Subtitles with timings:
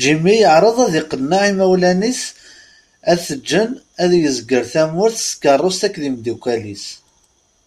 [0.00, 2.22] Jimmy yeɛreḍ ad iqenneɛ imawlan-is
[3.10, 3.70] ad t-ǧǧen
[4.02, 6.86] ad yezger tamurt s tkeṛṛust akked imdukal-is.